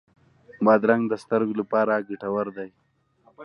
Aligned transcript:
بادرنګ 0.65 1.03
د 1.09 1.13
سترګو 1.23 1.53
لپاره 1.61 1.93
ګټور 2.07 2.47
دی. 2.57 2.69